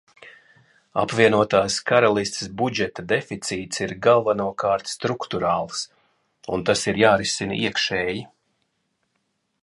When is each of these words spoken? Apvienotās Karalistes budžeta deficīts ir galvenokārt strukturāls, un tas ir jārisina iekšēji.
Apvienotās 1.01 1.75
Karalistes 1.89 2.47
budžeta 2.61 3.03
deficīts 3.11 3.83
ir 3.87 3.93
galvenokārt 4.07 4.89
strukturāls, 4.93 5.83
un 6.57 6.65
tas 6.71 6.83
ir 6.93 6.99
jārisina 7.03 7.59
iekšēji. 7.69 8.25